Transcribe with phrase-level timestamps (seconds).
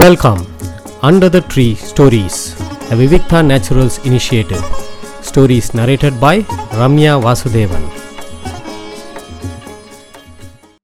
[0.00, 0.38] Welcome
[1.02, 2.38] under the tree stories
[2.92, 4.62] a Vivikta naturals initiative
[5.20, 6.40] stories narrated by
[6.80, 7.86] Ramya Vasudevan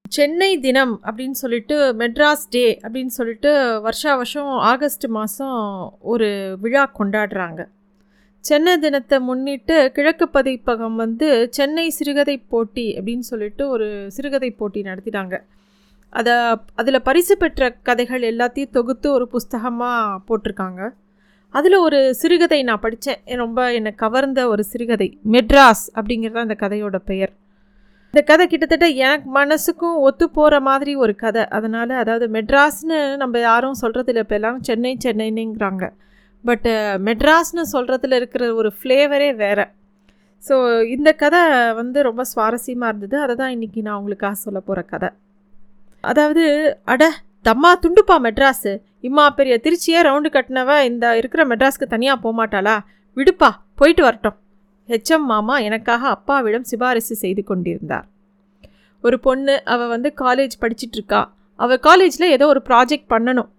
[0.09, 5.59] Chennai தினம் அப்படின்னு சொல்லிட்டு மெட்ராஸ் டே அப்படின்னு சொல்லிட்டு வருஷா வருஷம் ஆகஸ்ட் மாதம்
[5.99, 7.61] ஒரு விழா கொண்டாடுறாங்க.
[8.43, 15.37] சென்னை தினத்தை முன்னிட்டு கிழக்கு பதிப்பகம் வந்து சென்னை சிறுகதை போட்டி அப்படின்னு சொல்லிட்டு ஒரு சிறுகதை போட்டி நடத்திட்டாங்க.
[16.13, 16.33] அதை
[16.81, 20.81] அதில் பரிசு பெற்ற கதைகள் எல்லாத்தையும் தொகுத்து ஒரு புஸ்தகமாக போட்டிருக்காங்க.
[21.53, 25.07] அதில் ஒரு சிறுகதை நான் படித்தேன் ரொம்ப என்னை கவர்ந்த ஒரு சிறுகதை.
[25.35, 27.31] மெட்ராஸ் அப்படிங்கிறது அந்த கதையோட பெயர்.
[28.13, 31.43] இந்த கதை கிட்டத்தட்ட எனக்கு மனசுக்கும் ஒத்து போகிற மாதிரி ஒரு கதை.
[31.57, 35.85] அதனால் அதாவது மெட்ராஸ்னு நம்ம யாரும் சொல்கிறதில்ல இப்போ எல்லாம் சென்னை சென்னைன்னுங்கிறாங்க.
[36.45, 36.73] பட்டு
[37.07, 39.65] மெட்ராஸ்னு சொல்கிறதுல இருக்கிற ஒரு ஃப்ளேவரே வேறு.
[40.43, 40.55] ஸோ
[40.95, 41.41] இந்த கதை
[41.81, 43.17] வந்து ரொம்ப சுவாரஸ்யமாக இருந்தது.
[43.25, 45.09] அதை தான் இன்றைக்கி நான் உங்களுக்காக சொல்ல போகிற கதை.
[46.03, 46.43] அதாவது
[46.93, 47.03] அட
[47.47, 48.71] தம்மா துண்டுப்பா மெட்ராஸு.
[49.07, 52.75] இம்மா பெரிய திருச்சியே ரவுண்டு கட்டினவ இந்த இருக்கிற மெட்ராஸ்க்கு தனியாக போகமாட்டாளா
[53.17, 54.37] விடுப்பா போயிட்டு வரட்டும்.
[54.89, 58.07] ஹெச்எம் மாமா எனக்காக அப்பாவிடம் சிபாரிசு செய்து கொண்டிருந்தார்.
[59.03, 61.21] ஒரு பொண்ணு அவள் வந்து காலேஜ் படிச்சிட்ருக்கா.
[61.59, 63.49] அவள் காலேஜில் ஏதோ ஒரு ப்ராஜெக்ட் பண்ணணும்.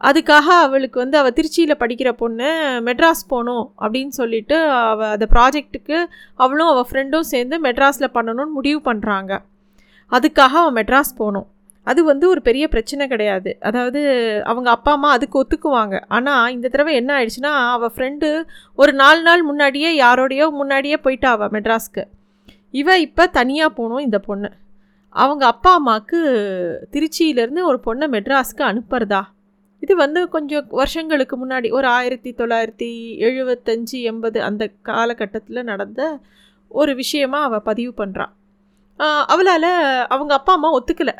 [0.00, 2.48] அதுக்காக அவளுக்கு வந்து அவள் திருச்சியில் படிக்கிற பொண்ணு
[2.88, 4.56] மெட்ராஸ் போகணும் அப்படின்னு சொல்லிட்டு
[4.90, 5.96] அவள் அந்த ப்ராஜெக்ட்டுக்கு
[6.44, 9.32] அவளும் அவள் ஃப்ரெண்டும் சேர்ந்து மெட்ராஸில் பண்ணணும்னு முடிவு பண்ணுறாங்க
[10.12, 11.48] அதுக்காக அவன் மெட்ராஸ் போகணும்
[11.90, 13.50] அது வந்து ஒரு பெரிய பிரச்சனை கிடையாது.
[13.68, 14.00] அதாவது
[14.50, 15.96] அவங்க அப்பா அம்மா அதுக்கு ஒத்துக்குவாங்க.
[16.16, 18.28] ஆனால் இந்த தடவை என்ன ஆயிடுச்சுன்னா அவள் ஃப்ரெண்டு
[18.82, 22.04] ஒரு நாலு நாள் முன்னாடியே யாரோடையோ முன்னாடியே போயிட்டா அவள் மெட்ராஸ்க்கு.
[22.80, 24.50] இவ இப்போ தனியாக போகணும் இந்த பொண்ணு.
[25.14, 26.18] அவங்க அப்பா அம்மாவுக்கு
[26.94, 29.22] திருச்சியிலேருந்து ஒரு பொண்ணை மெட்ராஸ்க்கு அனுப்புறதா?
[29.82, 32.90] இது வந்து கொஞ்சம் வருஷங்களுக்கு முன்னாடி ஒரு ஆயிரத்தி தொள்ளாயிரத்தி
[33.28, 36.02] எழுபத்தஞ்சி எண்பது அந்த காலகட்டத்தில் நடந்த
[36.80, 38.32] ஒரு விஷயமாக அவள் பதிவு பண்ணுறான்
[39.32, 39.70] அவளால்
[40.14, 41.14] அவங்க அப்பா அம்மா ஒத்துக்கலை.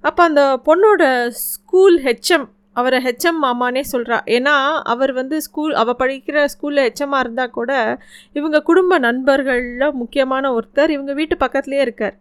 [0.00, 6.44] அப்போ அந்த பொண்ணோட ஸ்கூல் ஹெச்எம் அவரை ஹெச்எம் மாமானே சொல்கிறா ஏன்னா அவர் வந்து ஸ்கூல் அவள் படிக்கிற
[6.44, 7.98] ஸ்கூலில் ஹெச்எம்மாக இருந்தால் கூட
[8.32, 12.16] இவங்க குடும்ப நண்பர்களில் முக்கியமான ஒருத்தர் இவங்க வீட்டு பக்கத்துலேயே இருக்கார்.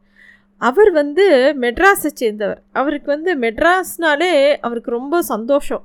[0.58, 1.26] அவர் வந்து
[1.62, 2.62] மெட்ராஸை சேர்ந்தவர்.
[2.72, 5.84] அவருக்கு வந்து மெட்ராஸ்னாலே அவருக்கு ரொம்ப சந்தோஷம்.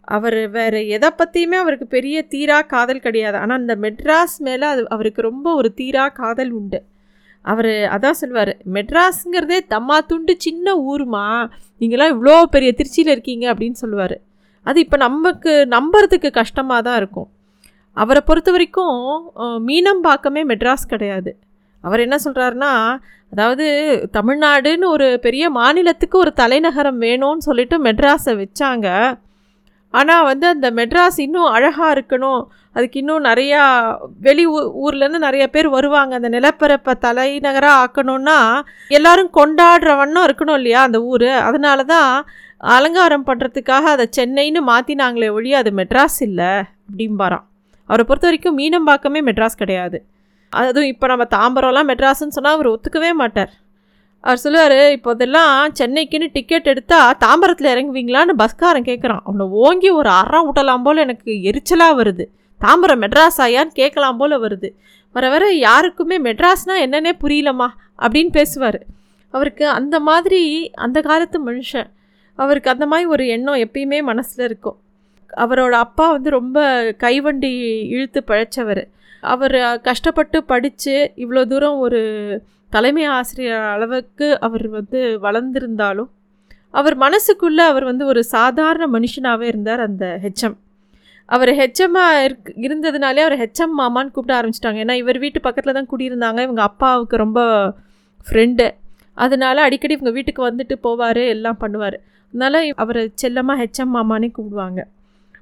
[0.00, 3.36] அவர் வேறு எதை பற்றியுமே அவருக்கு பெரிய தீரா காதல் கிடையாது.
[3.36, 6.80] ஆனால் அந்த மெட்ராஸ் மேலே அது அவருக்கு ரொம்ப ஒரு தீரா காதல் உண்டு.
[7.52, 11.26] அவர் அதான் சொல்லுவார் மெட்ராஸுங்கிறதே தம்மா துண்டு சின்ன ஊருமா?
[11.80, 14.16] நீங்களாம் இவ்வளோ பெரிய திருச்சியில் இருக்கீங்க அப்படின்னு சொல்லுவார்.
[14.66, 17.28] அது இப்போ நமக்கு நம்புறதுக்கு கஷ்டமாக தான் இருக்கும்.
[17.96, 19.00] அவரை பொறுத்த வரைக்கும்
[19.68, 21.32] மீனம்பாக்கமே மெட்ராஸ் கிடையாது.
[21.84, 22.72] அவர் என்ன சொல்கிறாருன்னா
[23.32, 23.66] அதாவது
[24.16, 28.88] தமிழ்நாடுன்னு ஒரு பெரிய மாநிலத்துக்கு ஒரு தலைநகரம் வேணும்னு சொல்லிட்டு மெட்ராஸை வச்சாங்க.
[29.94, 32.42] ஆனால் வந்து அந்த மெட்ராஸ் இன்னும் அழகாக இருக்கணும்.
[32.76, 33.60] அதுக்கு இன்னும் நிறையா
[34.26, 36.12] வெளி ஊ ஊர்லேருந்து நிறைய பேர் வருவாங்க.
[36.18, 38.38] அந்த நிலப்பரப்பை தலைநகராக ஆக்கணும்னா
[38.98, 41.28] எல்லாரும் கொண்டாடுற வண்ணம் இருக்கணும் இல்லையா அந்த ஊர்.
[41.48, 42.10] அதனால தான்
[42.76, 46.52] அலங்காரம் பண்ணுறதுக்காக அதை சென்னைன்னு மாற்றினாங்களே ஒழிய அது மெட்ராஸ் இல்லை
[46.88, 47.44] அப்படிம்பாராம்.
[47.90, 49.98] அவரை பொறுத்த வரைக்கும் மீனம்பாக்கமே மெட்ராஸ் கிடையாது.
[50.52, 53.52] அதுவும் இப்போ நம்ம தாம்பரம்லாம் மெட்ராஸ்ன்னு சொன்னால் அவர் ஒத்துக்கவே மாட்டார்.
[54.24, 60.46] அவர் சொல்லுவார் இப்போ இதெல்லாம் சென்னைக்குன்னு டிக்கெட் எடுத்தால் தாம்பரத்தில் இறங்குவீங்களான்னு பஸ்காரன் கேட்குறான் அவனை ஓங்கி ஒரு அறம்
[60.46, 62.26] விட்டலாம் போல் எனக்கு எரிச்சலாக வருது.
[62.64, 64.68] தாம்பரம் மெட்ராஸ் ஆயான்னு கேட்கலாம் போல் வருது.
[65.14, 68.80] வர வர யாருக்குமே மெட்ராஸ்னால் என்னன்னே புரியலம்மா அப்படின்னு பேசுவார்.
[69.34, 70.42] அவருக்கு அந்த மாதிரி
[70.86, 71.90] அந்த காலத்து மனுஷன்
[72.38, 74.78] அவருக்கு அந்த மாதிரி ஒரு எண்ணம் எப்பயுமே மனசில் இருக்கும்.
[75.36, 76.58] அவரோட அப்பா வந்து ரொம்ப
[76.98, 77.52] கைவண்டி
[77.88, 78.82] இழுத்து பழைச்சவர்.
[79.20, 82.00] அவர் கஷ்டப்பட்டு படித்து இவ்வளோ தூரம் ஒரு
[82.70, 86.10] தலைமை ஆசிரியர் அளவுக்கு அவர் வந்து வளர்ந்துருந்தாலும்
[86.70, 90.56] அவர் மனசுக்குள்ளே அவர் வந்து ஒரு சாதாரண மனுஷனாகவே இருந்தார் அந்த ஹெச்எம்.
[91.26, 94.78] அவர் ஹெச்எம்மா இருக் இருந்ததுனாலே அவர் ஹெச்எம் மாமான்னு கூப்பிட ஆரம்பிச்சிட்டாங்க.
[94.84, 96.40] ஏன்னா இவர் வீட்டு பக்கத்தில் தான் குடியிருந்தாங்க.
[96.42, 97.40] இவங்க அப்பாவுக்கு ரொம்ப
[98.26, 98.66] ஃப்ரெண்டு
[99.14, 101.96] அதனால அடிக்கடி இவங்க வீட்டுக்கு வந்துட்டு போவார் எல்லாம் பண்ணுவார்.
[102.28, 104.80] அதனால் அவரை செல்லமாக ஹெச்எம் மாமானே கூப்பிடுவாங்க.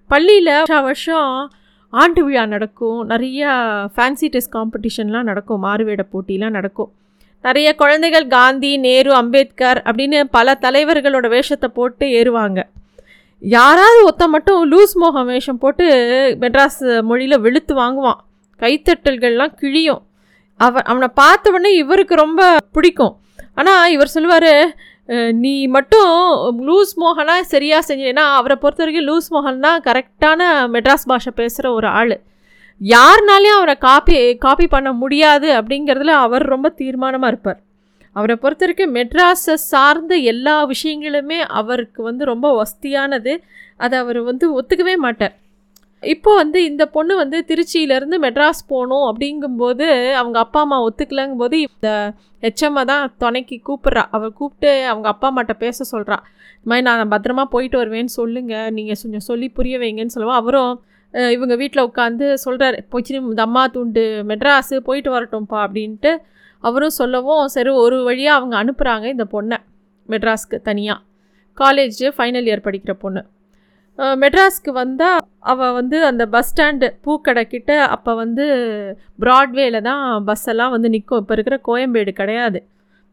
[0.07, 1.53] பள்ளியில் வருஷம் வருஷம்
[1.89, 3.09] ஆண்டு விழா நடக்கும்.
[3.09, 3.51] நிறையா
[3.97, 5.63] ஃபேன்சி டெஸ்ட் காம்படிஷன்லாம் நடக்கும்.
[5.65, 6.91] மாறுவேட போட்டிலாம் நடக்கும்.
[7.43, 12.61] நிறைய குழந்தைகள் காந்தி நேரு அம்பேத்கர் அப்படின்னு பல தலைவர்களோட வேஷத்தை போட்டு ஏறுவாங்க.
[13.43, 15.87] யாராவது ஒத்த மட்டும் லூஸ் மோகம் வேஷம் போட்டு
[16.43, 18.21] மெட்ராஸ் மொழியில் வெளுத்து வாங்குவான்.
[18.61, 20.03] கைத்தட்டல்கள்லாம் கிழியும்.
[20.61, 22.43] அவன் அவனை பார்த்த உடனே இவருக்கு ரொம்ப
[22.77, 23.15] பிடிக்கும்.
[23.61, 24.53] ஆனால் இவர் சொல்லுவார்
[25.45, 26.13] நீ மட்டும்
[26.69, 32.15] லூஸ் மோகனாக சரியாக செஞ்சேன்னா அவரை பொறுத்த வரைக்கும் லூஸ் மோகன்னா கரெக்டான மெட்ராஸ் பாஷை பேசுகிற ஒரு ஆள்.
[32.81, 37.61] யாருனாலையும் அவரை காப்பி காப்பி பண்ண முடியாது அப்படிங்கிறதுல அவர் ரொம்ப தீர்மானமாக இருப்பார்.
[38.17, 43.33] அவரை பொறுத்த வரைக்கும் மெட்ராஸை சார்ந்த எல்லா விஷயங்களுமே அவருக்கு வந்து ரொம்ப வசதியானது.
[43.85, 45.35] அதை அவர் வந்து ஒத்துக்கவே மாட்டார்.
[46.03, 49.87] இப்போ வந்து இந்த பொண்ணு வந்து திருச்சியிலேருந்து மெட்ராஸ் போகணும் அப்படிங்கும்போது
[50.21, 51.89] அவங்க அப்பா அம்மா ஒத்துக்கலங்கும்போது இந்த
[52.43, 54.03] ஹெச்எம்மை தான் துணைக்கு கூப்பிட்றா.
[54.17, 56.19] அவள் கூப்பிட்டு அவங்க அப்பா அம்மாட்ட பேச சொல்கிறா
[56.57, 60.73] இந்த மாதிரி நான் பத்திரமா போயிட்டு வருவேன்னு சொல்லுங்கள் நீங்கள் கொஞ்சம் சொல்லி புரிய வைங்கன்னு சொல்லுவோம் அவரும்
[61.37, 64.05] இவங்க வீட்டில் உட்காந்து சொல்கிறாரு போச்சு இந்த அம்மா தூண்டு.
[64.31, 66.13] மெட்ராஸு போயிட்டு வரட்டும்ப்பா அப்படின்ட்டு
[66.67, 69.59] அவரும் சொல்லவும் சரி ஒரு வழியாக அவங்க அனுப்புகிறாங்க இந்த பொண்ணை
[70.09, 71.01] மெட்ராஸ்க்கு தனியாக
[71.59, 73.23] காலேஜ் ஃபைனல் இயர் படிக்கிற பொண்ணு.
[74.23, 75.19] மெட்ராஸ்க்கு வந்தால்
[75.53, 78.45] அவள் வந்து அந்த பஸ் ஸ்டாண்டு பூக்கடை கிட்ட அப்போ வந்து
[79.25, 82.61] ப்ராட்வேல தான் பஸ் எல்லாம் வந்து நிற்கும் இப்போ இருக்கிற கோயம்பேடு கிடையாது.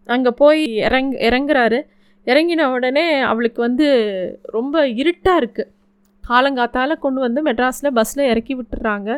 [0.09, 1.79] அங்கே போய் இறங் இறங்குறாரு.
[2.27, 3.87] இறங்கின உடனே அவளுக்கு வந்து
[4.57, 5.71] ரொம்ப இருட்டாக இருக்குது
[6.23, 9.09] காலங்காத்தால் கொண்டு வந்து மெட்ராஸில் பஸ்ஸில் இறக்கி விட்டுறாங்க.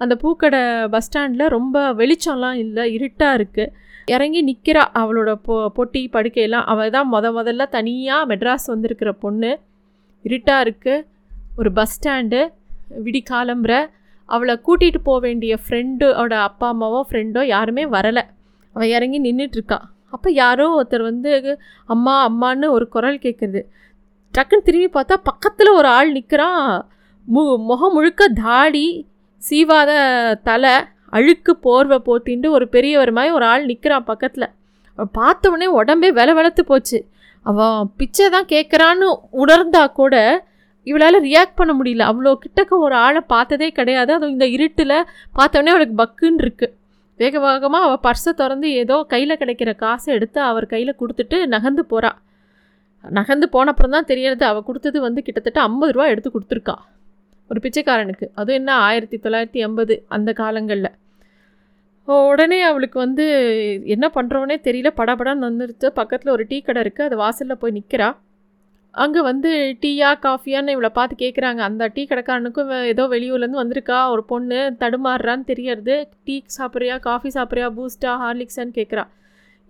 [0.00, 3.72] அந்த பூக்கடை பஸ் ஸ்டாண்டில் ரொம்ப வெளிச்சம்லாம் இல்லை இருட்டாக இருக்குது
[4.08, 9.50] இறங்கி நிற்கிறா அவளோட பொ பொட்டி படுக்கையெல்லாம் அவள் தான் முத முதல்ல தனியாக மெட்ராஸ் வந்திருக்கிற பொண்ணு.
[10.24, 11.04] இருட்டாக இருக்குது
[11.58, 12.40] ஒரு பஸ் ஸ்டாண்டு
[13.04, 13.72] விடி காலம்புற.
[14.28, 18.24] அவளை கூட்டிகிட்டு போக வேண்டிய ஃப்ரெண்டோட அப்பா அம்மாவோ ஃப்ரெண்டோ யாருமே வரலை.
[18.76, 21.30] அவள் இறங்கி நின்றுட்டுருக்கா அப்போ யாரோ ஒருத்தர் வந்து
[21.88, 23.60] அம்மா அம்மான்னு ஒரு குரல் கேட்குறது
[24.34, 26.64] டக்குன்னு திரும்பி பார்த்தா பக்கத்தில் ஒரு ஆள் நிற்கிறான்
[27.28, 28.86] மு முகம் முழுக்க தாடி
[29.48, 29.90] சீவாத
[30.48, 30.74] தலை
[31.16, 34.48] அழுக்கு போர்வை போத்தின்ட்டு ஒரு பெரியவர் மாதிரி ஒரு ஆள் நிற்கிறான் பக்கத்தில்.
[35.16, 36.98] பார்த்த உடனே உடம்பே வெல வெளத்து போச்சு.
[37.46, 39.06] அவன் பிச்சை தான் கேட்குறான்னு
[39.42, 40.14] உணர்ந்தா கூட
[40.86, 42.04] இவளால் ரியாக்ட் பண்ண முடியல.
[42.10, 44.10] அவ்வளோ கிட்டக்க ஒரு ஆளை பார்த்ததே கிடையாது.
[44.16, 44.96] அதுவும் இந்த இருட்டில்
[45.38, 46.74] பார்த்தோன்னே அவளுக்கு பக்குன்னு இருக்குது
[47.20, 52.18] வேக வேகமாக அவள் பர்ஸை திறந்து ஏதோ கையில் கிடைக்கிற காசை எடுத்து அவர் கையில் கொடுத்துட்டு நகர்ந்து போகிறாள்
[53.04, 54.44] நகர்ந்து போன அப்புறம் தான் தெரியறது.
[54.52, 56.76] அவள் கொடுத்தது வந்து கிட்டத்தட்ட ஐம்பது ரூபா எடுத்து கொடுத்துருக்கா.
[57.50, 58.26] ஒரு பிச்சைக்காரனுக்கு.
[58.38, 60.92] அதுவும் என்ன ஆயிரத்தி தொள்ளாயிரத்தி எண்பது அந்த காலங்களில்.
[62.08, 63.24] உடனே அவளுக்கு வந்து
[63.94, 64.90] என்ன பண்ணுறோன்னே தெரியல.
[65.00, 68.08] படபடன்னு வந்துருச்சு பக்கத்தில் ஒரு டீ கடை இருக்குது அது வாசலில் போய் நிற்கிறா
[68.94, 69.50] அங்கே வந்து
[69.82, 75.96] டீயா காஃபியான்னு இவளை பார்த்து கேட்குறாங்க அந்த டீ கடைக்காரனுக்கும் ஏதோ வெளியூர்லேருந்து வந்திருக்கா ஒரு பொண்ணு தடுமாறுறான்னு தெரியறது.
[76.26, 79.04] டீ சாப்பிட்றியா காஃபி சாப்பிட்றியா பூஸ்டா ஹார்லிக்ஸான்னு கேட்குறா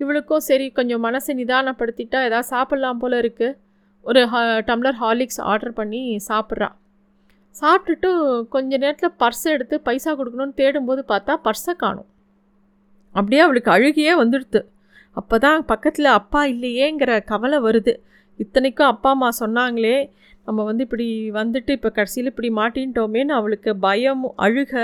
[0.00, 3.56] இவளுக்கும் சரி கொஞ்சம் மனசை நிதானப்படுத்திட்டா ஏதாவது சாப்பிட்லாம் போல் இருக்குது
[4.06, 6.68] ஒரு ஹா டம்ளர் ஹார்லிக்ஸ் ஆர்டர் பண்ணி சாப்பிட்றா.
[7.54, 8.10] சாப்பிட்டுட்டு
[8.54, 12.08] கொஞ்ச நேரத்தில் பர்ஸை எடுத்து பைசா கொடுக்கணும்னு தேடும்போது பார்த்தா பர்ஸை காணும்.
[13.14, 14.60] அப்படியே அவளுக்கு அழுகியே வந்துடுது
[15.16, 17.92] அப்போ தான் பக்கத்தில் அப்பா இல்லையேங்கிற கவலை வருது.
[18.38, 19.96] இத்தனைக்கும் அப்பா அம்மா சொன்னாங்களே
[20.46, 24.74] நம்ம வந்து இப்படி வந்துட்டு இப்போ கடைசியில் இப்படி மாட்டின்ட்டோமேன்னு அவளுக்கு பயம் அழுக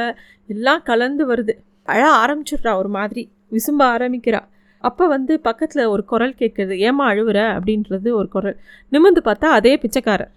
[0.46, 1.54] எல்லாம் கலந்து வருது.
[1.92, 3.22] அழ ஆரம்பிச்சிடுறா ஒரு மாதிரி
[3.52, 4.40] விசும்ப ஆரம்பிக்கிறா.
[4.84, 7.38] அப்போ வந்து பக்கத்தில் ஒரு குரல் கேட்குறது ஏமா அழுவுற?
[7.56, 8.56] அப்படின்றது ஒரு குரல்.
[8.88, 10.32] நிமிர்ந்து பார்த்தா அதே பிச்சைக்காரர்.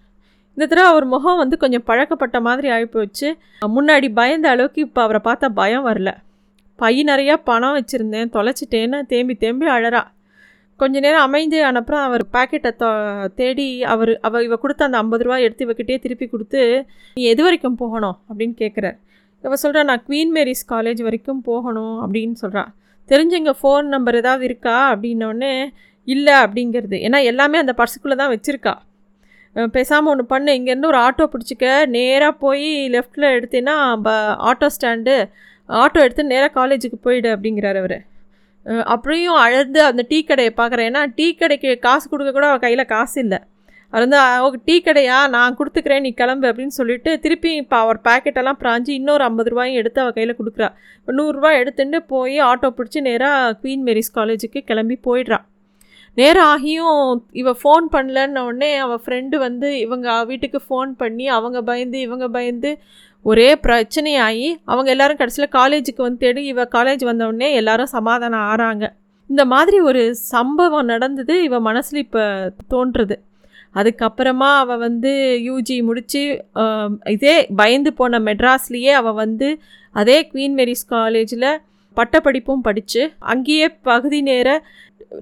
[0.60, 3.28] இந்த தடவை அவர் முகம் வந்து கொஞ்சம் பழக்கப்பட்ட மாதிரி ஆகிப்போச்சு
[3.76, 6.10] முன்னாடி பயந்த அளவுக்கு இப்போ அவரை பார்த்தா பயம் வரல.
[6.80, 10.02] பை நிறையா பணம் வச்சுருந்தேன் தொலைச்சிட்டேன்னு தேம்பி தேம்பி அழறா.
[10.80, 12.90] கொஞ்ச நேரம் அமைந்து அனுப்புறம் அவர் பாக்கெட்டை தொ
[13.40, 16.60] தேடி அவர் அவ இவ கொடுத்த அந்த ஐம்பது ரூபா எடுத்து இவக்கிட்டே திருப்பி கொடுத்து
[17.16, 18.18] நீ எது வரைக்கும் போகணும்?
[18.28, 18.98] அப்படின்னு கேட்குறார்
[19.44, 22.66] இவ சொல்கிறா நான் குவீன் மேரிஸ் காலேஜ் வரைக்கும் போகணும் அப்படின்னு சொல்கிறா
[23.08, 24.76] தெரிஞ்சவங்க ஃபோன் நம்பர் ஏதாவது இருக்கா?
[24.92, 25.54] அப்படின்னோடனே
[26.08, 26.98] இல்லை அப்படிங்கிறது.
[27.08, 28.76] ஏன்னா எல்லாமே அந்த பர்சுக்குள்ளே தான் வச்சுருக்கா.
[29.76, 30.50] பேசாமல் ஒன்று பண்ணு.
[30.58, 31.66] இங்கேருந்து ஒரு ஆட்டோ பிடிச்சிக்க.
[31.96, 33.76] நேராக போய் லெஃப்ட்டில் எடுத்தீங்கன்னா
[34.06, 34.10] ப
[34.50, 35.16] ஆட்டோ ஸ்டாண்டு.
[35.68, 37.98] ஆட்டோ எடுத்து நேராக காலேஜுக்கு போயிடு அப்படிங்கிறார் அவர்.
[38.94, 40.88] அப்படியும் அழுது அந்த டீ கடையை பார்க்குறேன்.
[40.90, 43.38] ஏன்னா டீ கடைக்கு காசு கொடுக்க கூட அவள் கையில் காசு இல்லை.
[43.92, 45.16] அவர் வந்து அவங்க டீ கடையா?
[45.34, 50.02] நான் கொடுத்துக்கிறேன் நீ கிளம்பு அப்படின்னு சொல்லிட்டு திருப்பி இப்போ அவர் பேக்கெட்டெல்லாம் பிராஞ்சி இன்னொரு ஐம்பது ரூபாயும் எடுத்து
[50.02, 50.68] அவள் கையில் கொடுக்குறா.
[51.18, 55.46] நூறுரூவா எடுத்துட்டு போய் ஆட்டோ பிடிச்சி நேராக குவீன் மேரிஸ் காலேஜுக்கு கிளம்பி போயிடுறான்
[56.16, 57.02] நேரம் ஆகியும்
[57.40, 62.70] இவ ஃபோன் பண்ணலன்ன உடனே அவள் ஃப்ரெண்டு வந்து இவங்க வீட்டுக்கு ஃபோன் பண்ணி அவங்க பயந்து இவங்க பயந்து
[63.24, 68.84] ஒரே பிரச்சனையாகி அவங்க எல்லாரும் கடைசியில் காலேஜுக்கு வந்து தேடி இவ காலேஜ் வந்தவுடனே எல்லாரும் சமாதானம் ஆறாங்க.
[69.30, 70.02] இந்த மாதிரி ஒரு
[70.34, 72.22] சம்பவம் நடந்தது இவ மனசில் இப்போ
[72.74, 73.16] தோன்றுறது.
[73.74, 75.10] அதுக்கப்புறமா அவள் வந்து
[75.48, 76.22] யூஜி முடித்து
[77.14, 79.48] இதே பயந்து போன மெட்ராஸ்லேயே அவள் வந்து
[79.94, 81.50] அதே குவீன் மேரிஸ் காலேஜில்
[81.96, 84.48] பட்டப்படிப்பும் படித்து அங்கேயே பகுதி நேர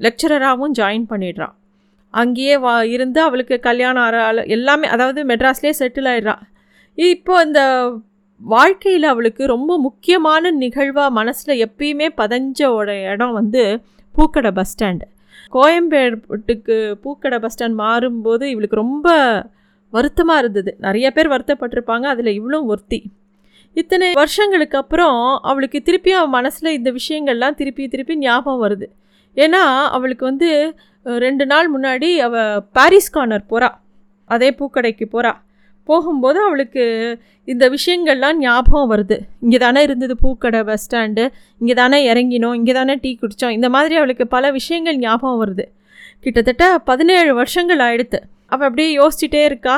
[0.04, 1.54] லெக்சரராகவும் ஜாயின் பண்ணிடுறான்.
[2.14, 6.42] அங்கேயே வா இருந்து அவளுக்கு கல்யாணம் ஆற எல்லாமே அதாவது மெட்ராஸ்லேயே செட்டில் ஆயிடுறான்
[6.98, 7.62] இப்போ இந்த
[8.40, 13.62] வாழ்க்கையில் அவளுக்கு ரொம்ப முக்கியமான நிகழ்வாக மனசில் எப்பயுமே பதஞ்சோட இடம் வந்து
[14.14, 15.06] பூக்கடை பஸ் ஸ்டாண்டு
[15.52, 19.08] கோயம்பேட்டுக்கு பூக்கடை பஸ் ஸ்டாண்ட் மாறும்போது இவளுக்கு ரொம்ப
[19.92, 20.70] வருத்தமாக இருந்தது.
[20.78, 22.98] நிறைய பேர் வருத்தப்பட்டிருப்பாங்க அதில் இவ்வளோ ஒருத்தி.
[23.76, 25.18] இத்தனை வருஷங்களுக்கு அப்புறம்
[25.50, 28.86] அவளுக்கு திருப்பி அவன் மனசில் இந்த விஷயங்கள்லாம் திருப்பி திருப்பி ஞாபகம் வருது.
[29.36, 29.62] ஏன்னா
[29.96, 30.48] அவளுக்கு வந்து
[31.06, 33.68] ரெண்டு நாள் முன்னாடி அவள் பாரிஸ் கார்னர் போகிறா
[34.30, 35.32] அதே பூக்கடைக்கு போகிறா
[35.88, 36.82] போகும்போது அவளுக்கு
[37.44, 39.16] இந்த விஷயங்கள்லாம் ஞாபகம் வருது.
[39.44, 41.24] இங்கே தானே இருந்தது பூக்கடை பஸ் ஸ்டாண்டு
[41.60, 45.64] இங்கே தானே இறங்கினோம் இங்கே தானே டீ குடித்தோம் இந்த மாதிரி அவளுக்கு பல விஷயங்கள் ஞாபகம் வருது.
[46.24, 48.18] கிட்டத்தட்ட பதினேழு வருஷங்கள் ஆயிடுத்து.
[48.52, 49.76] அவள் அப்படியே யோசிச்சுட்டே இருக்கா.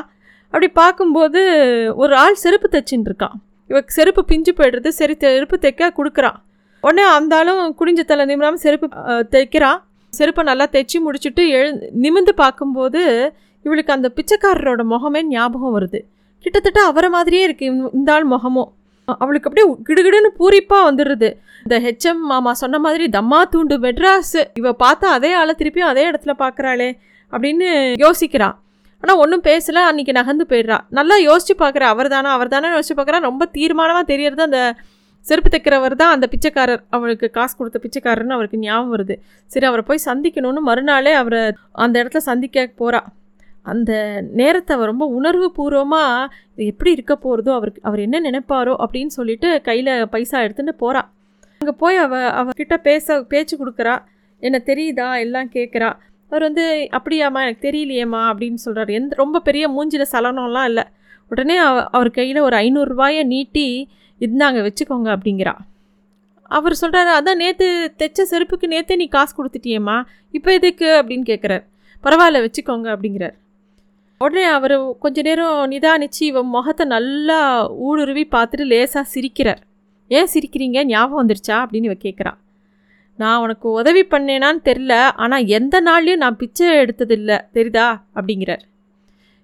[0.53, 1.41] அப்படி பார்க்கும்போது
[2.03, 3.37] ஒரு ஆள் செருப்பு தைச்சின்னு இருக்கான்.
[3.71, 6.39] இவ செருப்பு பிஞ்சு போய்டுறது சரி செருப்பு தைக்க கொடுக்குறான்
[6.81, 8.89] உடனே அந்தாலும் குடிஞ்ச தலை நிமிராமல் செருப்பு
[9.31, 13.03] தைக்கிறான் செருப்பை நல்லா தைச்சி முடிச்சுட்டு எழு நிமிந்து பார்க்கும்போது
[13.63, 16.01] இவளுக்கு அந்த பிச்சைக்காரரோட முகமே ஞாபகம் வருது.
[16.39, 18.73] கிட்டத்தட்ட அவரை மாதிரியே இருக்குது இந்த- இந்த ஆள் முகமும்
[19.05, 21.29] அவளுக்கு அப்படியே கிடுகிடுன்னு பூரிப்பாக வந்துடுது.
[21.65, 26.33] இந்த ஹெச்எம் மாமா சொன்ன மாதிரி தம்மா தூண்டு மெட்ராஸ் இவ பார்த்தா அதே ஆளை திருப்பியும் அதே இடத்துல
[26.39, 26.99] பார்க்குறாளே
[27.33, 27.69] அப்படின்னு
[28.05, 28.57] யோசிக்கிறான்
[29.01, 30.79] ஆனால் ஒன்றும் பேசலை அன்னைக்கு நகர்ந்து போயிடுறா.
[30.89, 33.21] நல்லா யோசித்து பார்க்குறேன் அவர் தானே அவர் தானே யோசிச்சு பார்க்குறா.
[33.21, 34.75] ரொம்ப தீர்மானமாக தெரியறது அந்த
[35.27, 36.83] செருப்பு தைக்கிறவர் தான் அந்த பிச்சைக்காரர்.
[36.97, 39.15] அவருக்கு காசு கொடுத்த பிச்சைக்காரர்னு அவருக்கு ஞாபகம் வருது.
[39.51, 41.41] சரி அவரை போய் சந்திக்கணும்னு மறுநாளே அவரை
[41.85, 43.01] அந்த இடத்துல சந்திக்க போகிறா
[43.67, 43.93] அந்த
[44.41, 49.49] நேரத்தை அவர் ரொம்ப உணர்வு பூர்வமாக இது எப்படி இருக்க போகிறதோ அவருக்கு அவர் என்ன நினைப்பாரோ அப்படின்னு சொல்லிட்டு
[49.69, 51.03] கையில் பைசா எடுத்துன்னு போகிறா
[51.61, 53.95] அங்கே போய் அவ அவர்கிட்ட பேச பேச்சு கொடுக்குறா.
[54.43, 55.09] என்ன தெரியுதா?
[55.25, 55.91] எல்லாம் கேட்குறா
[56.33, 56.65] அவர் வந்து
[56.97, 60.85] அப்படியாம்மா எனக்கு தெரியலையேம்மா அப்படின்னு சொல்கிறார் எந்த ரொம்ப பெரிய மூஞ்சில் சலனம்லாம் இல்லை.
[61.31, 63.67] உடனே அவ அவர் கையில் ஒரு ஐநூறுரூவாயை நீட்டி
[64.21, 65.55] இருந்தாங்க வச்சுக்கோங்க அப்படிங்கிறா.
[66.43, 69.97] அவர் சொல்கிறாரு அதான் நேற்று தைச்ச செருப்புக்கு நேற்றே நீ காசு கொடுத்துட்டியேம்மா
[70.31, 70.89] இப்போ எதுக்கு?
[71.01, 71.65] அப்படின்னு கேட்குறார்
[72.05, 73.35] பரவாயில்ல வச்சுக்கோங்க அப்படிங்கிறார்.
[74.19, 77.39] உடனே அவர் கொஞ்ச நேரம் நிதானிச்சு இவன் முகத்தை நல்லா
[77.71, 79.61] ஊடுருவி பார்த்துட்டு லேசாக சிரிக்கிறார்.
[80.09, 80.85] ஏன் சிரிக்கிறீங்க?
[80.85, 81.57] ஞாபகம் வந்துருச்சா?
[81.65, 82.33] அப்படின்னு இவ கேட்குறா
[83.19, 87.89] நான் உனக்கு உதவி பண்ணேனான்னு தெரில ஆனால் எந்த நாள்லையும் நான் பிச்சை எடுத்ததில்லை தெரியுதா?
[88.15, 88.63] அப்படிங்கிறார்.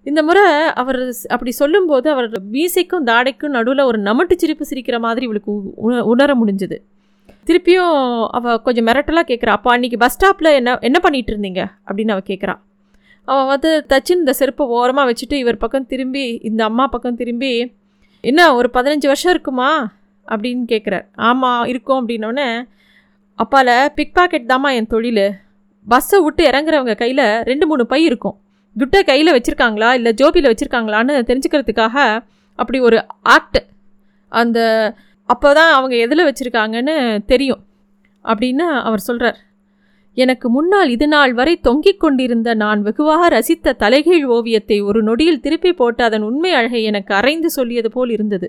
[0.06, 0.42] இந்த முறை
[0.74, 6.04] அவர் அப்படி சொல்லும்போது அவர் மீசைக்கும் தாடைக்கும் நடுவில் ஒரு நமட்டு சிரிப்பு சிரிக்கிற மாதிரி இவளுக்கு உ- உண-
[6.04, 6.76] உணர முடிஞ்சுது.
[7.46, 11.64] திருப்பியும் அவள் கொஞ்சம் மிரட்டலாக கேட்குறா அப்போ அன்றைக்கி பஸ் ஸ்டாப்பில் என்ன என்ன பண்ணிகிட்டு இருந்தீங்க?
[11.86, 12.58] அப்படின்னு அவள் கேட்குறான்
[13.24, 17.72] அவன் வந்து தச்சின் இந்த செருப்பை ஓரமாக வச்சுட்டு இவர் பக்கம் திரும்பி இந்த அம்மா பக்கம் திரும்பி
[18.20, 19.92] என்ன ஒரு பதினஞ்சு வருஷம் இருக்குமா?
[20.28, 22.68] அப்படின்னு கேட்குறார் ஆமாம் இருக்கும் அப்படின்னோடனே
[23.38, 25.32] அப்பால பிக் பாக்கெட் தாம்மா என் தொழில்.
[25.88, 28.38] பஸ்ஸை விட்டு இறங்குறவங்க கையில் ரெண்டு மூணு பை இருக்கும்.
[28.76, 29.90] துட்டை கையில் வச்சுருக்காங்களா?
[29.98, 31.96] இல்லை ஜோபியில் வச்சுருக்காங்களான்னு தெரிஞ்சுக்கிறதுக்காக
[32.58, 32.98] அப்படி ஒரு
[33.36, 33.60] ஆக்ட்
[34.32, 34.58] அந்த
[35.28, 36.94] அப்போ தான் அவங்க எதில் வச்சுருக்காங்கன்னு
[37.32, 37.62] தெரியும்.
[38.24, 39.38] அப்படின்னு அவர் சொல்கிறார்
[40.16, 45.72] எனக்கு முன்னால் இது நாள் வரை தொங்கிக் கொண்டிருந்த நான் வெகுவாக ரசித்த தலைகீழ் ஓவியத்தை ஒரு நொடியில் திருப்பி
[45.72, 48.48] போட்டு அதன் உண்மை அழகை எனக்கு அரைந்து சொல்லியது போல் இருந்தது.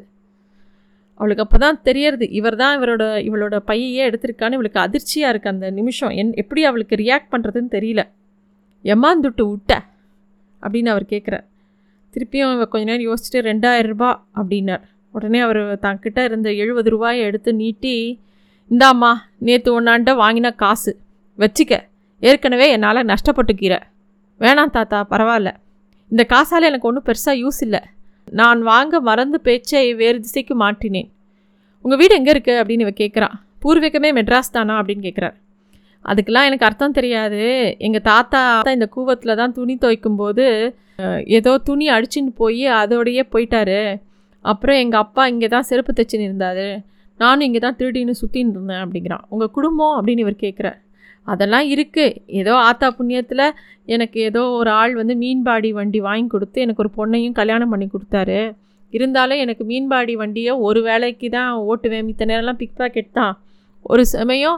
[1.19, 2.25] அவளுக்கு அப்போ தான் தெரியறது.
[2.39, 6.13] இவர் தான் இவரோட இவளோட பையையே எடுத்திருக்கான்னு இவளுக்கு அதிர்ச்சியாக இருக்குது அந்த நிமிஷம்.
[6.21, 8.03] என் எப்படி அவளுக்கு ரியாக்ட் பண்ணுறதுன்னு தெரியல.
[8.85, 9.73] எம்மாந்துட்டு விட்ட?
[10.61, 11.45] அப்படின்னு அவர் கேட்குறார்
[12.13, 14.83] திருப்பியும் இவ கொஞ்ச நேரம் யோசிச்சுட்டு ரெண்டாயிரம் ரூபா அப்படின்னார்.
[15.11, 17.93] உடனே அவர் தங்கிட்ட இருந்த எழுபது ரூபாயை எடுத்து நீட்டி
[18.69, 20.91] இந்தாம்மா நேற்று ஒன்னாண்ட வாங்கின காசு.
[21.37, 21.73] வச்சுக்க.
[22.19, 23.79] ஏற்கனவே என்னால் நஷ்டப்பட்டுக்கிற.
[24.39, 25.51] வேணாம் தாத்தா பரவாயில்ல.
[26.11, 27.79] இந்த காசால் எனக்கு ஒன்றும் பெருசாக யூஸ் இல்லை.
[28.31, 31.09] நான் வாங்க மறந்து பேச்சை வேறு திசைக்கு மாட்டினேன்
[31.81, 34.81] உங்கள் வீடு எங்கே இருக்குது அப்படின்னு இவ கேட்குறான் பூர்வீகமே மெட்ராஸ் தானா?
[34.81, 35.35] அப்படின்னு கேட்குறாரு
[36.05, 37.41] அதுக்கெல்லாம் எனக்கு அர்த்தம் தெரியாது.
[37.87, 38.41] எங்கள் தாத்தா
[38.77, 40.45] இந்த கூவத்தில் தான் துணி துவைக்கும் போது
[41.37, 43.81] ஏதோ துணி அடிச்சுன்னு போய் அதோடையே போயிட்டாரு.
[44.45, 46.67] அப்புறம் எங்கள் அப்பா இங்கே தான் செருப்பு தைச்சின்னு இருந்தார்.
[47.19, 49.23] நானும் இங்கே தான் திருடின்னு சுற்றின்னு இருந்தேன் அப்படிங்கிறான்.
[49.33, 49.95] உங்கள் குடும்பம்?
[49.99, 50.77] அப்படின்னு இவர் கேட்குறார்.
[51.27, 53.45] அதெல்லாம் இருக்குது ஏதோ ஆத்தா புண்ணியத்தில்
[53.95, 58.39] எனக்கு ஏதோ ஒரு ஆள் வந்து மீன்பாடி வண்டி வாங்கி கொடுத்து எனக்கு ஒரு பொண்ணையும் கல்யாணம் பண்ணி கொடுத்தாரு.
[58.93, 62.05] இருந்தாலும் எனக்கு மீன்பாடி வண்டியை ஒரு வேலைக்கு தான் ஓட்டுவேன்.
[62.09, 63.33] மித்த நேரம்லாம் பிக் பாக்கெட் தான்.
[63.91, 64.57] ஒரு சமயம்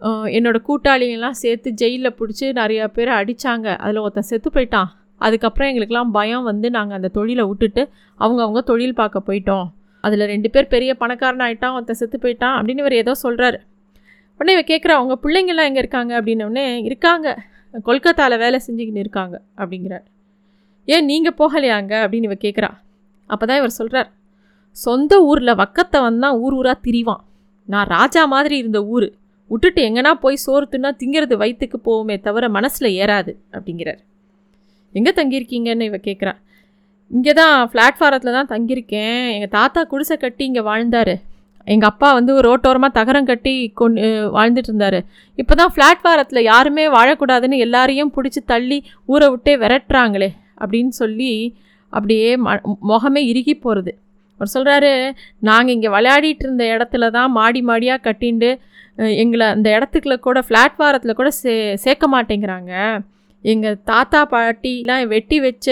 [0.00, 4.88] என்னோடய என்னோட கூட்டாளிங்கெல்லாம் சேர்த்து ஜெயிலில் பிடிச்சி நிறையா பேர் அடித்தாங்க அதில் ஒருத்தன் செத்து போயிட்டான்.
[5.26, 7.82] அதுக்கப்புறம் எங்களுக்கெல்லாம் பயம் வந்து நாங்கள் அந்த தொழிலை விட்டுட்டு
[8.20, 9.66] அவங்க அவங்க தொழில் பார்க்க போயிட்டோம்.
[10.04, 13.58] அதில் ரெண்டு பேர் பெரிய பணக்காரன் ஆகிட்டான் ஒருத்தன் செத்து போயிட்டான் அப்படின்னு இவர் ஏதோ சொல்கிறாரு
[14.40, 16.12] உடனே இவ கேட்குறா அவங்க பிள்ளைங்கள்லாம் எங்கே இருக்காங்க?
[16.20, 17.28] அப்படின்னோடனே இருக்காங்க.
[17.88, 19.36] கொல்கத்தாவில் வேலை செஞ்சுக்கின்னு இருக்காங்க.
[19.60, 20.06] அப்படிங்கிறார்.
[20.88, 22.70] ஏன் நீங்கள் போகலையாங்க அப்படின்னு இவ கேட்குறா
[23.30, 24.08] அப்போ தான் இவர் சொல்கிறார்
[24.76, 27.22] சொந்த ஊரில் வக்கத்தை வந்தால் ஊர் ஊராக திரிவான்.
[27.68, 29.08] நான் ராஜா மாதிரி இருந்த ஊர்.
[29.50, 34.00] விட்டுட்டு எங்கன்னா போய் சோறு தின்னா திங்கிறது வயிற்றுக்கு போகுமே தவிர மனசில் ஏறாது அப்படிங்கிறார்.
[34.94, 36.34] எங்கே தங்கியிருக்கீங்கன்னு இவ கேட்குறா
[37.10, 39.22] இங்கே தான் பிளாட்ஃபாரத்தில் தான் தங்கியிருக்கேன்.
[39.36, 41.14] எங்கள் தாத்தா குடிசை கட்டி இங்கே வாழ்ந்தார்.
[41.66, 44.02] எங்கள் அப்பா வந்து ரோட்டோரமாக தகரம் கட்டி கொண்டு
[44.36, 44.98] வாழ்ந்துட்டு இருந்தார்.
[45.38, 48.78] இப்போ தான் பிளாட்ஃபாரத்தில் யாருமே வாழக்கூடாதுன்னு எல்லாரையும் பிடிச்சி தள்ளி
[49.12, 50.30] ஊரை விட்டே விரட்டுறாங்களே
[50.62, 51.32] அப்படின்னு சொல்லி
[51.92, 52.50] அப்படியே ம
[52.90, 53.92] முகமே இறுகி போகிறது
[54.40, 54.92] அவர் சொல்கிறாரு
[55.48, 58.50] நாங்கள் இங்கே விளையாடிட்டு இருந்த இடத்துல தான் மாடி மாடியாக கட்டிண்டு
[59.22, 61.54] எங்களை அந்த இடத்துக்குள்ள கூட பிளாட்ஃபாரத்தில் கூட சே
[61.84, 62.72] சேர்க்க மாட்டேங்கிறாங்க.
[63.44, 65.68] எங்கள் தாத்தா பாட்டிலாம் வெட்டி வச்ச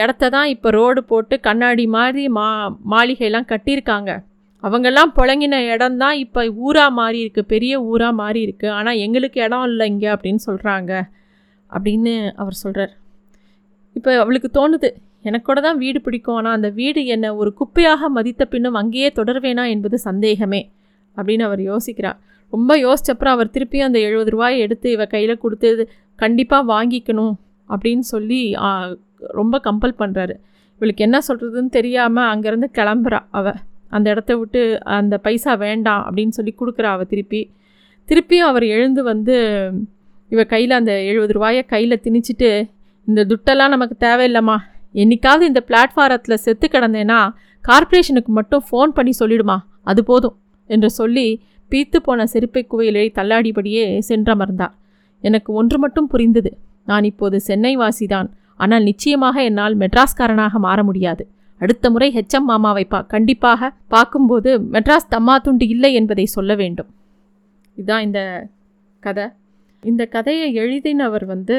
[0.00, 2.48] இடத்த தான் இப்போ ரோடு போட்டு கண்ணாடி மாதிரி மா
[2.92, 4.10] மாளிகைலாம் கட்டியிருக்காங்க.
[4.62, 9.64] அவங்கெல்லாம் புழங்கின இடம் தான் இப்போ ஊராக மாறி இருக்குது பெரிய ஊராக மாறி இருக்குது ஆனால் எங்களுக்கு இடம்
[9.70, 10.92] இல்லை இங்கே அப்படின்னு சொல்கிறாங்க
[11.70, 12.92] அப்படின்னு அவர் சொல்கிறார்
[13.96, 14.90] இப்போ அவளுக்கு தோணுது
[15.28, 16.36] எனக்கு கூட தான் வீடு பிடிக்கும்.
[16.38, 20.62] ஆனால் அந்த வீடு என்னை ஒரு குப்பையாக மதித்த பின்னும் அங்கேயே தொடர்வேனா என்பது சந்தேகமே
[21.16, 22.18] அப்படின்னு அவர் யோசிக்கிறார்.
[22.52, 25.68] ரொம்ப யோசிச்சப்புறம் அவர் திருப்பியும் அந்த எழுபது ரூபாய் எடுத்து இவ கையில் கொடுத்து
[26.18, 27.34] கண்டிப்பாக வாங்கிக்கணும்
[27.68, 28.40] அப்படின்னு சொல்லி
[29.38, 30.34] ரொம்ப கம்பல் பண்ணுறாரு
[30.80, 33.60] இவளுக்கு என்ன சொல்கிறதுன்னு தெரியாமல் அங்கேருந்து கிளம்புறா அவள்
[33.96, 34.60] அந்த இடத்த விட்டு
[34.98, 37.40] அந்த பைசா வேண்டாம் அப்படின்னு சொல்லி கொடுக்குறா அவள் திருப்பி.
[38.08, 39.34] திருப்பியும் அவர் எழுந்து வந்து
[40.30, 42.50] இவ கையில் அந்த எழுபது ரூபாயை கையில் திணிச்சிட்டு
[43.08, 44.56] இந்த துட்டெல்லாம் நமக்கு தேவையில்லைம்மா.
[44.94, 47.20] என்னைக்காவது இந்த பிளாட்ஃபாரத்தில் செத்து கிடந்தேன்னா
[47.64, 49.56] கார்ப்பரேஷனுக்கு மட்டும் ஃபோன் பண்ணி சொல்லிடுமா.
[49.90, 50.36] அது போதும்
[50.70, 51.26] என்று சொல்லி
[51.72, 54.74] பீத்து போன செருப்பை குவையிலே தள்ளாடிபடியே சென்றமர்ந்தார்
[55.24, 56.50] எனக்கு ஒன்று மட்டும் புரிந்தது.
[56.84, 61.22] நான் இப்போது சென்னை வாசிதான் ஆனால் நிச்சயமாக என்னால் மெட்ராஸ்காரனாக மாற முடியாது.
[61.60, 66.90] அடுத்த முறை ஹெச்எம் மாமாவை பா கண்டிப்பாக பார்க்கும்போது மெட்ராஸ் தம்மா துண்டு இல்லை என்பதை சொல்ல வேண்டும்.
[67.76, 68.20] இதுதான் இந்த
[69.02, 69.26] கதை.
[69.82, 71.58] இந்த கதையை எழுதினவர் வந்து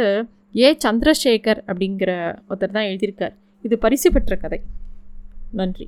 [0.56, 0.78] ஏ.
[0.86, 2.12] சந்திரசேகர் அப்படிங்கிற
[2.50, 3.36] ஒருத்தர் தான் எழுதியிருக்கார்.
[3.62, 4.60] இது பரிசு பெற்ற கதை.
[5.52, 5.88] நன்றி.